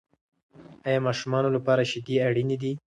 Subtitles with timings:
[0.87, 2.71] آیا ماشومانو لپاره شیدې اړینې دي؟